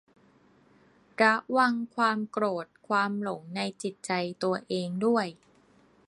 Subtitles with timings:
[1.21, 4.11] ระวังความโกรธความหลงในจิตใจ
[4.43, 5.25] ตัวเองด้วย